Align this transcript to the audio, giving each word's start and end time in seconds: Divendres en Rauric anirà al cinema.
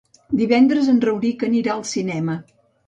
Divendres 0.39 0.89
en 0.95 1.03
Rauric 1.05 1.47
anirà 1.51 1.77
al 1.79 1.87
cinema. 1.95 2.43